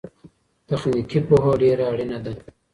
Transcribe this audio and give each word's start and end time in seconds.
تخنيکي 0.67 1.19
پوهه 1.27 1.51
ډېره 1.61 1.83
اړينه 1.91 2.17
ده. 2.25 2.33